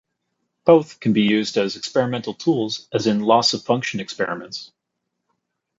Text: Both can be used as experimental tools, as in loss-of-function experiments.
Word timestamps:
Both 0.65 0.99
can 0.99 1.13
be 1.13 1.21
used 1.21 1.57
as 1.57 1.75
experimental 1.75 2.33
tools, 2.33 2.87
as 2.91 3.05
in 3.05 3.19
loss-of-function 3.19 3.99
experiments. 3.99 4.71